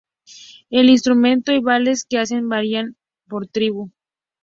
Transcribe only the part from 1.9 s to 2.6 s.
que hacen